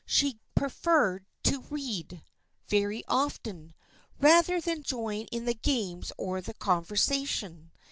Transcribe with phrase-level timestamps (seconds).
[0.07, 2.23] She preferred to read,
[2.67, 3.71] very often,
[4.19, 7.69] rather than join in the games or the conversation.